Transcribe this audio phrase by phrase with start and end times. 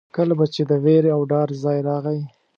[0.15, 2.19] کله به چې د وېرې او ډار ځای راغی.